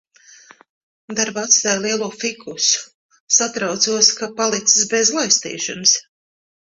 [1.17, 2.81] Darbā atstāju lielo fikusu.
[3.41, 5.95] Satraucos, ka palicis bez laistīšanas.